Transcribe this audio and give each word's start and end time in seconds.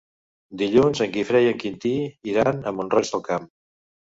Dilluns 0.61 1.01
en 1.05 1.13
Guifré 1.17 1.43
i 1.47 1.51
en 1.51 1.61
Quintí 1.65 1.93
iran 2.33 2.59
a 2.59 2.75
Mont-roig 2.79 3.13
del 3.17 3.25
Camp. 3.33 3.47